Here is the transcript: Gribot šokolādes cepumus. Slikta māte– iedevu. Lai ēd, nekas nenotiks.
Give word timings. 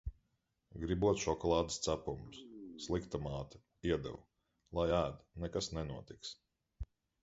Gribot 0.83 1.19
šokolādes 1.23 1.77
cepumus. 1.89 2.41
Slikta 2.87 3.23
māte– 3.29 3.63
iedevu. 3.93 4.21
Lai 4.81 4.91
ēd, 5.05 5.25
nekas 5.47 5.75
nenotiks. 5.81 6.39